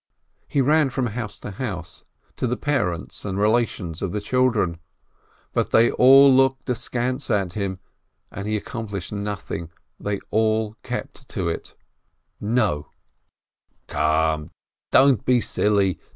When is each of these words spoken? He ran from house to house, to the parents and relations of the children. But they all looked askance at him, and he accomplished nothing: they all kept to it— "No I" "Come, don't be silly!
He 0.47 0.61
ran 0.61 0.89
from 0.89 1.05
house 1.05 1.37
to 1.41 1.51
house, 1.51 2.05
to 2.35 2.47
the 2.47 2.57
parents 2.57 3.23
and 3.23 3.37
relations 3.37 4.01
of 4.01 4.13
the 4.13 4.19
children. 4.19 4.79
But 5.53 5.69
they 5.69 5.91
all 5.91 6.33
looked 6.33 6.67
askance 6.71 7.29
at 7.29 7.53
him, 7.53 7.77
and 8.31 8.47
he 8.47 8.57
accomplished 8.57 9.13
nothing: 9.13 9.69
they 9.99 10.19
all 10.31 10.73
kept 10.81 11.29
to 11.29 11.49
it— 11.49 11.75
"No 12.39 12.87
I" 12.87 13.91
"Come, 13.91 14.49
don't 14.91 15.23
be 15.23 15.39
silly! 15.39 15.99